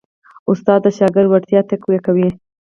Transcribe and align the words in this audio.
استاد 0.51 0.79
د 0.83 0.87
شاګرد 0.97 1.27
وړتیا 1.29 1.59
تقویه 1.71 1.99
کوي. 2.05 2.29